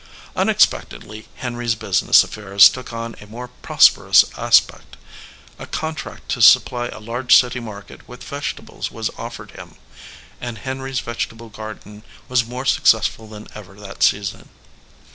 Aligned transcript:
Unexpectedly 0.35 1.27
Henry 1.35 1.67
s 1.67 1.75
business 1.75 2.23
affairs 2.23 2.69
took 2.69 2.91
on 2.91 3.15
a 3.21 3.27
more 3.27 3.49
prosperous 3.49 4.25
aspect. 4.35 4.97
A 5.59 5.67
contract 5.67 6.27
to 6.29 6.41
supply 6.41 6.87
a 6.87 6.97
large 6.97 7.35
city 7.35 7.59
market 7.59 8.07
with 8.07 8.23
vegetables 8.23 8.89
was 8.89 9.11
offered 9.15 9.51
him, 9.51 9.75
and 10.41 10.57
Henry 10.57 10.89
s 10.89 11.01
vegetable 11.01 11.49
garden 11.49 12.01
was 12.27 12.43
more 12.43 12.65
successful 12.65 13.27
than 13.27 13.45
ever 13.53 13.75
that 13.79 14.01
season. 14.01 14.49